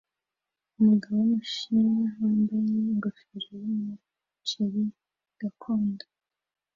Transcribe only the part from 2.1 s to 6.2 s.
wambaye ingofero yumuceri gakondo